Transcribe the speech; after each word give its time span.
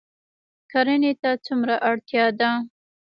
کرنې 0.71 1.11
ته 1.21 1.29
څومره 1.45 1.75
اړتیا 1.89 2.25
ده؟ 2.39 2.51